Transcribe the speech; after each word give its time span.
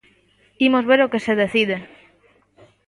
Imos 0.67 0.87
ver 0.89 0.99
o 1.03 1.11
que 1.11 1.23
se 1.25 1.33
decide. 1.43 1.77